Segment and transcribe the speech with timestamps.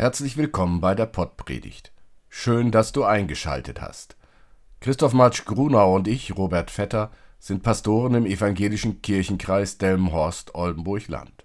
[0.00, 1.92] Herzlich willkommen bei der Pottpredigt.
[2.28, 4.16] Schön, dass du eingeschaltet hast.
[4.78, 7.10] Christoph Matsch Grunau und ich, Robert Vetter,
[7.40, 11.44] sind Pastoren im evangelischen Kirchenkreis Delmenhorst-Oldenburg-Land.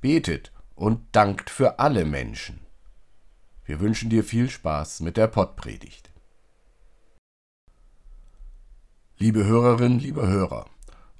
[0.00, 2.60] Betet und dankt für alle Menschen.
[3.66, 6.10] Wir wünschen dir viel Spaß mit der Pottpredigt.
[9.18, 10.64] Liebe Hörerinnen, liebe Hörer,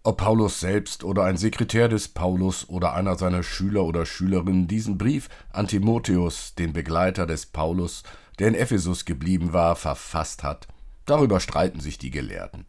[0.06, 4.98] ob Paulus selbst oder ein Sekretär des Paulus oder einer seiner Schüler oder Schülerinnen diesen
[4.98, 8.04] Brief an Timotheus, den Begleiter des Paulus,
[8.38, 10.68] der in Ephesus geblieben war, verfasst hat,
[11.06, 12.66] darüber streiten sich die Gelehrten.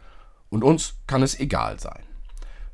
[0.49, 2.01] Und uns kann es egal sein.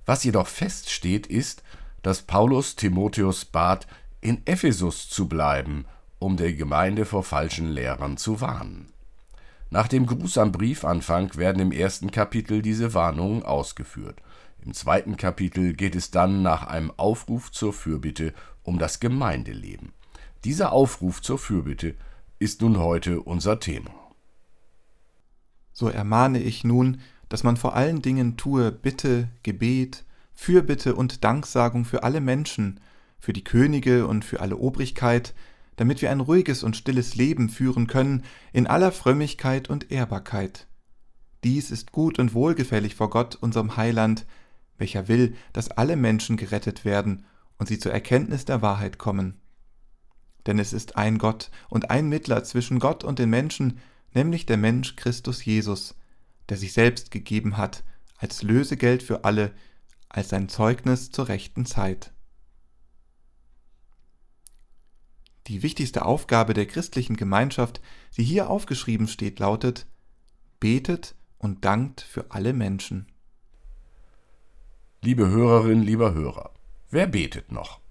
[0.05, 1.61] Was jedoch feststeht, ist,
[2.02, 3.86] dass Paulus Timotheus bat,
[4.22, 5.86] in Ephesus zu bleiben,
[6.20, 8.94] um der Gemeinde vor falschen Lehrern zu warnen.
[9.70, 14.22] Nach dem Gruß am Briefanfang werden im ersten Kapitel diese Warnungen ausgeführt.
[14.66, 19.92] Im zweiten Kapitel geht es dann nach einem Aufruf zur Fürbitte um das Gemeindeleben.
[20.45, 21.95] Dieser Aufruf zur Fürbitte
[22.39, 23.92] ist nun heute unser Thema.
[25.73, 31.83] So ermahne ich nun, dass man vor allen Dingen tue Bitte, Gebet, Fürbitte und Danksagung
[31.83, 32.80] für alle Menschen,
[33.20, 35.33] für die Könige und für alle Obrigkeit,
[35.75, 40.67] damit wir ein ruhiges und stilles Leben führen können in aller Frömmigkeit und Ehrbarkeit.
[41.44, 44.25] Dies ist gut und wohlgefällig vor Gott, unserem Heiland,
[44.84, 47.26] welcher will, dass alle Menschen gerettet werden
[47.58, 49.39] und sie zur Erkenntnis der Wahrheit kommen.
[50.45, 53.80] Denn es ist ein Gott und ein Mittler zwischen Gott und den Menschen,
[54.14, 55.95] nämlich der Mensch Christus Jesus,
[56.50, 57.86] der sich selbst gegeben hat,
[58.17, 59.54] als Lösegeld für alle,
[60.09, 62.11] als sein Zeugnis zur rechten Zeit.
[65.48, 67.80] Die wichtigste Aufgabe der christlichen Gemeinschaft,
[68.17, 69.88] die hier aufgeschrieben steht, lautet
[70.60, 73.13] Betet und dankt für alle Menschen.
[75.05, 76.52] Liebe Hörerin, lieber Hörer,
[76.89, 77.81] wer betet noch?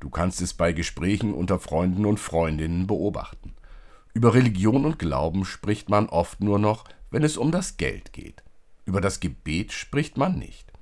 [0.00, 3.52] Du kannst es bei Gesprächen unter Freunden und Freundinnen beobachten.
[4.14, 8.42] Über Religion und Glauben spricht man oft nur noch, wenn es um das Geld geht.
[8.86, 10.72] Über das Gebet spricht man nicht.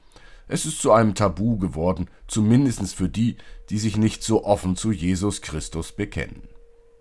[0.46, 3.36] Es ist zu einem Tabu geworden, zumindest für die,
[3.68, 6.44] die sich nicht so offen zu Jesus Christus bekennen.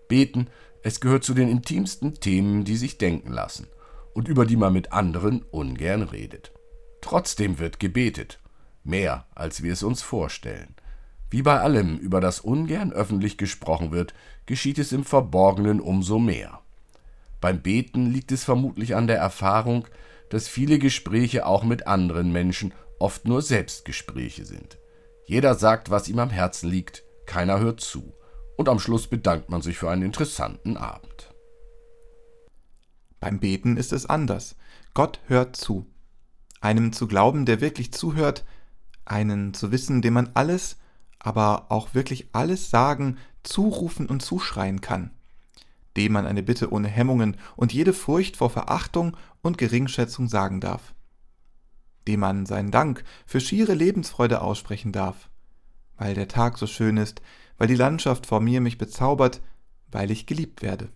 [0.08, 0.48] Beten,
[0.82, 3.68] es gehört zu den intimsten Themen, die sich denken lassen
[4.14, 6.50] und über die man mit anderen ungern redet.
[7.00, 8.40] Trotzdem wird gebetet,
[8.88, 10.74] mehr als wir es uns vorstellen.
[11.30, 14.14] Wie bei allem, über das ungern öffentlich gesprochen wird,
[14.46, 16.60] geschieht es im Verborgenen umso mehr.
[17.40, 19.86] Beim Beten liegt es vermutlich an der Erfahrung,
[20.30, 24.78] dass viele Gespräche auch mit anderen Menschen oft nur Selbstgespräche sind.
[25.26, 28.14] Jeder sagt, was ihm am Herzen liegt, keiner hört zu,
[28.56, 31.32] und am Schluss bedankt man sich für einen interessanten Abend.
[33.20, 34.56] Beim Beten ist es anders.
[34.94, 35.86] Gott hört zu.
[36.60, 38.44] Einem zu glauben, der wirklich zuhört,
[39.10, 40.76] einen zu wissen, dem man alles,
[41.18, 45.10] aber auch wirklich alles sagen, zurufen und zuschreien kann,
[45.96, 50.94] dem man eine Bitte ohne Hemmungen und jede Furcht vor Verachtung und Geringschätzung sagen darf,
[52.06, 55.28] dem man seinen Dank für schiere Lebensfreude aussprechen darf,
[55.96, 57.20] weil der Tag so schön ist,
[57.56, 59.40] weil die Landschaft vor mir mich bezaubert,
[59.90, 60.90] weil ich geliebt werde.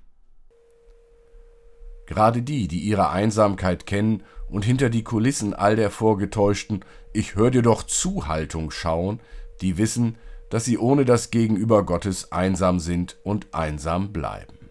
[2.06, 7.50] Gerade die, die ihre Einsamkeit kennen und hinter die Kulissen all der vorgetäuschten Ich hör
[7.50, 9.20] dir doch zu Haltung schauen,
[9.60, 10.16] die wissen,
[10.50, 14.70] dass sie ohne das Gegenüber Gottes einsam sind und einsam bleiben.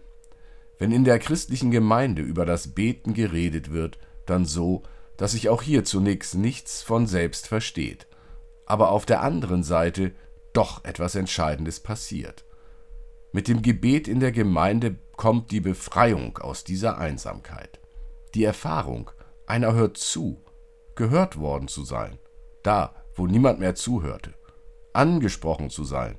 [0.78, 4.82] Wenn in der christlichen Gemeinde über das Beten geredet wird, dann so,
[5.16, 8.06] dass sich auch hier zunächst nichts von selbst versteht,
[8.66, 10.12] aber auf der anderen Seite
[10.52, 12.44] doch etwas Entscheidendes passiert.
[13.32, 17.80] Mit dem Gebet in der Gemeinde kommt die Befreiung aus dieser Einsamkeit.
[18.34, 19.10] Die Erfahrung,
[19.46, 20.42] einer hört zu,
[20.94, 22.18] gehört worden zu sein,
[22.62, 24.34] da, wo niemand mehr zuhörte,
[24.92, 26.18] angesprochen zu sein,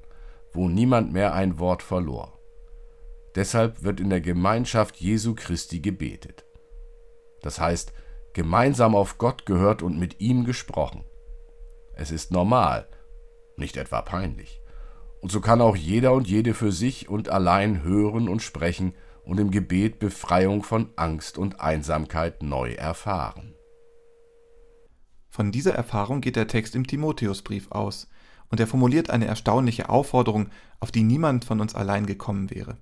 [0.51, 2.39] wo niemand mehr ein Wort verlor.
[3.35, 6.45] Deshalb wird in der Gemeinschaft Jesu Christi gebetet.
[7.41, 7.93] Das heißt,
[8.33, 11.03] gemeinsam auf Gott gehört und mit ihm gesprochen.
[11.93, 12.87] Es ist normal,
[13.55, 14.62] nicht etwa peinlich.
[15.23, 18.93] Und so kann auch jeder und jede für sich und allein hören und sprechen
[19.23, 23.53] und im Gebet Befreiung von Angst und Einsamkeit neu erfahren.
[25.29, 28.09] Von dieser Erfahrung geht der Text im Timotheusbrief aus,
[28.49, 30.49] und er formuliert eine erstaunliche Aufforderung,
[30.81, 32.75] auf die niemand von uns allein gekommen wäre.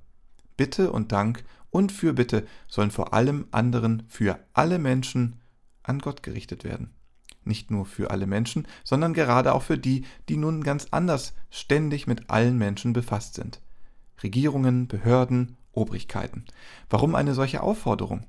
[0.57, 5.39] Bitte und Dank und Fürbitte sollen vor allem anderen für alle Menschen
[5.83, 6.91] an Gott gerichtet werden
[7.43, 12.07] nicht nur für alle Menschen, sondern gerade auch für die, die nun ganz anders ständig
[12.07, 13.61] mit allen Menschen befasst sind.
[14.23, 16.45] Regierungen, Behörden, Obrigkeiten.
[16.89, 18.25] Warum eine solche Aufforderung?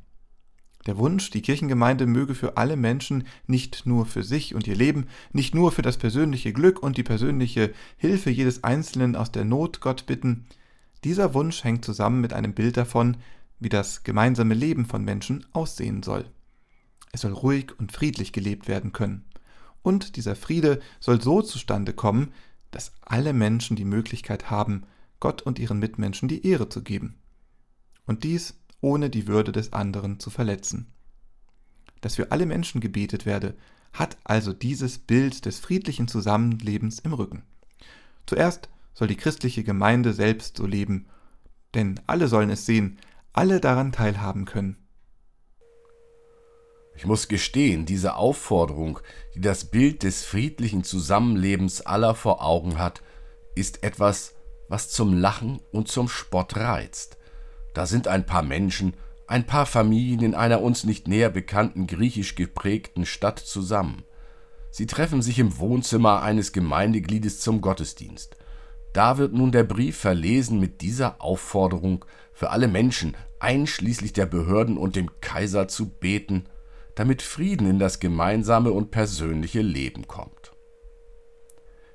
[0.87, 5.07] Der Wunsch, die Kirchengemeinde möge für alle Menschen nicht nur für sich und ihr Leben,
[5.33, 9.81] nicht nur für das persönliche Glück und die persönliche Hilfe jedes Einzelnen aus der Not
[9.81, 10.47] Gott bitten,
[11.05, 13.17] Dieser Wunsch hängt zusammen mit einem Bild davon,
[13.59, 16.27] wie das gemeinsame Leben von Menschen aussehen soll.
[17.13, 19.25] Es soll ruhig und friedlich gelebt werden können.
[19.83, 22.33] Und dieser Friede soll so zustande kommen,
[22.71, 24.85] dass alle Menschen die Möglichkeit haben,
[25.21, 27.17] Gott und ihren Mitmenschen die Ehre zu geben.
[28.07, 30.87] Und dies ohne die Würde des anderen zu verletzen.
[32.01, 33.55] Dass für alle Menschen gebetet werde,
[33.93, 37.45] hat also dieses Bild des friedlichen Zusammenlebens im Rücken.
[38.27, 41.07] Zuerst soll die christliche Gemeinde selbst so leben,
[41.75, 42.99] denn alle sollen es sehen,
[43.33, 44.77] alle daran teilhaben können.
[46.95, 49.01] Ich muss gestehen, diese Aufforderung,
[49.35, 53.03] die das Bild des friedlichen Zusammenlebens aller vor Augen hat,
[53.55, 54.35] ist etwas,
[54.69, 57.19] was zum Lachen und zum Spott reizt.
[57.75, 58.95] Da sind ein paar Menschen,
[59.27, 64.05] ein paar Familien in einer uns nicht näher bekannten griechisch geprägten Stadt zusammen.
[64.71, 68.37] Sie treffen sich im Wohnzimmer eines Gemeindegliedes zum Gottesdienst.
[68.93, 74.77] Da wird nun der Brief verlesen mit dieser Aufforderung, für alle Menschen, einschließlich der Behörden
[74.77, 76.47] und dem Kaiser, zu beten,
[76.95, 80.53] damit Frieden in das gemeinsame und persönliche Leben kommt.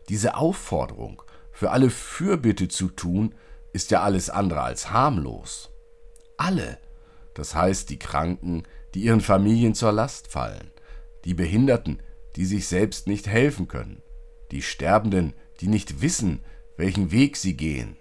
[0.09, 1.21] Diese Aufforderung,
[1.51, 3.35] für alle Fürbitte zu tun,
[3.73, 5.69] ist ja alles andere als harmlos.
[6.37, 6.77] Alle,
[7.33, 8.63] das heißt die Kranken,
[8.93, 10.71] die ihren Familien zur Last fallen,
[11.25, 12.01] die Behinderten,
[12.35, 14.01] die sich selbst nicht helfen können,
[14.51, 16.43] die Sterbenden, die nicht wissen,
[16.77, 17.97] welchen Weg sie gehen,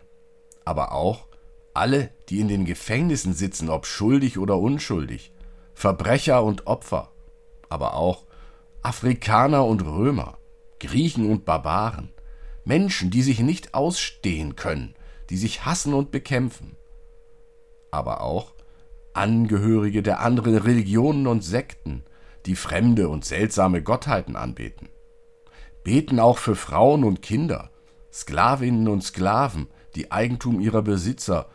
[0.64, 1.26] aber auch
[1.74, 5.32] alle, die in den Gefängnissen sitzen, ob schuldig oder unschuldig,
[5.78, 7.10] Verbrecher und Opfer,
[7.68, 8.24] aber auch
[8.82, 10.38] Afrikaner und Römer,
[10.80, 12.14] Griechen und Barbaren,
[12.64, 14.94] Menschen, die sich nicht ausstehen können,
[15.28, 16.78] die sich hassen und bekämpfen,
[17.90, 18.54] aber auch
[19.12, 22.04] Angehörige der anderen Religionen und Sekten,
[22.46, 24.88] die fremde und seltsame Gottheiten anbeten.
[25.84, 27.70] Beten auch für Frauen und Kinder,
[28.10, 31.50] Sklavinnen und Sklaven, die Eigentum ihrer Besitzer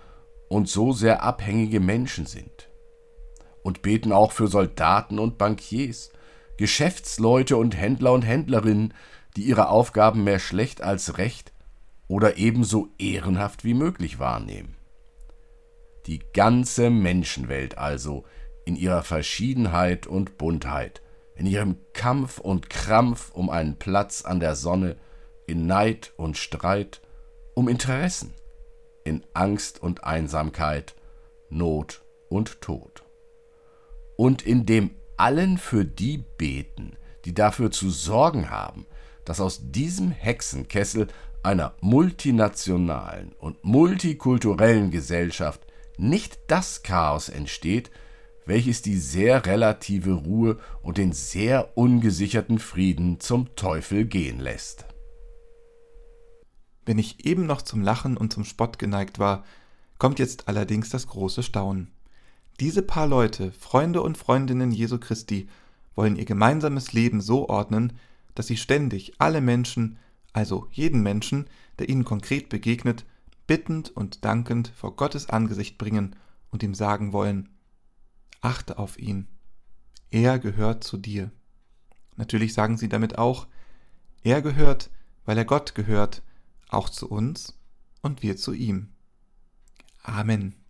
[0.48, 2.71] und so sehr abhängige Menschen sind
[3.64, 6.12] und beten auch für Soldaten und Bankiers,
[6.58, 8.94] Geschäftsleute und Händler und Händlerinnen,
[9.36, 11.54] die ihre Aufgaben mehr schlecht als recht
[12.08, 14.76] oder ebenso ehrenhaft wie möglich wahrnehmen.
[16.08, 18.26] Die ganze Menschenwelt also
[18.66, 21.02] in ihrer Verschiedenheit und Buntheit,
[21.36, 24.98] in ihrem Kampf und Krampf um einen Platz an der Sonne,
[25.48, 27.02] in Neid und Streit,
[27.56, 28.34] um Interessen,
[29.04, 30.96] in Angst und Einsamkeit,
[31.50, 33.04] Not und Tod
[34.22, 36.96] und indem allen für die beten,
[37.26, 38.86] die dafür zu sorgen haben,
[39.26, 41.08] dass aus diesem Hexenkessel
[41.42, 45.66] einer multinationalen und multikulturellen Gesellschaft
[45.98, 47.90] nicht das Chaos entsteht,
[48.46, 54.86] welches die sehr relative Ruhe und den sehr ungesicherten Frieden zum Teufel gehen lässt.
[56.86, 59.46] Wenn ich eben noch zum Lachen und zum Spott geneigt war,
[59.98, 61.92] kommt jetzt allerdings das große Staunen.
[62.62, 65.50] Diese paar Leute, Freunde und Freundinnen Jesu Christi,
[65.96, 67.94] wollen ihr gemeinsames Leben so ordnen,
[68.36, 69.98] dass sie ständig alle Menschen,
[70.32, 71.48] also jeden Menschen,
[71.80, 73.04] der ihnen konkret begegnet,
[73.48, 76.16] bittend und dankend vor Gottes Angesicht bringen
[76.52, 77.50] und ihm sagen wollen,
[78.42, 79.28] achte auf ihn,
[80.12, 81.32] er gehört zu dir.
[82.16, 83.48] Natürlich sagen sie damit auch,
[84.22, 84.92] er gehört,
[85.26, 86.22] weil er Gott gehört,
[86.70, 87.58] auch zu uns
[88.04, 88.90] und wir zu ihm.
[90.04, 90.61] Amen.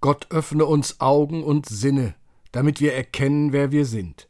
[0.00, 2.14] Gott öffne uns Augen und Sinne,
[2.52, 4.28] damit wir erkennen, wer wir sind.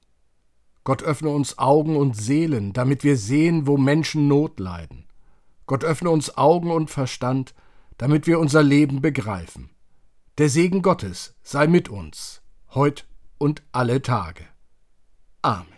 [0.84, 5.04] Gott öffne uns Augen und Seelen, damit wir sehen, wo Menschen Not leiden.
[5.66, 7.54] Gott öffne uns Augen und Verstand,
[7.98, 9.68] damit wir unser Leben begreifen.
[10.38, 12.40] Der Segen Gottes sei mit uns,
[12.74, 13.06] heut
[13.36, 14.44] und alle Tage.
[15.42, 15.77] Amen.